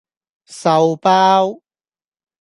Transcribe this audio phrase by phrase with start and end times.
[0.47, 1.61] 壽包